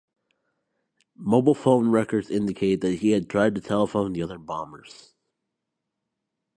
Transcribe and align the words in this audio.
Mobile 1.15 1.53
phone 1.53 1.91
records 1.91 2.31
indicate 2.31 2.81
that 2.81 2.93
he 3.01 3.11
had 3.11 3.29
tried 3.29 3.53
to 3.53 3.61
telephone 3.61 4.13
the 4.13 4.23
other 4.23 4.39
bombers. 4.39 5.13